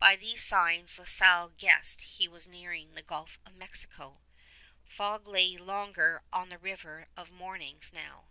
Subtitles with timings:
[0.00, 4.18] By these signs La Salle guessed he was nearing the Gulf of Mexico.
[4.84, 8.24] Fog lay longer on the river of mornings now.